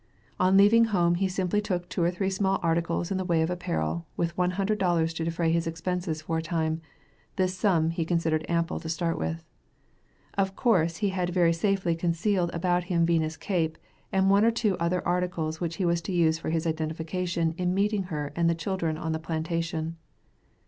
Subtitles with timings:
[0.39, 3.51] On leaving home he simply took two or three small articles in the way of
[3.51, 6.81] apparel with one hundred dollars to defray his expenses for a time;
[7.35, 9.43] this sum he considered ample to start with.
[10.33, 13.77] Of course he had very safely concealed about him Vina's cape
[14.11, 17.75] and one or two other articles which he was to use for his identification in
[17.75, 19.97] meeting her and the children on the plantation.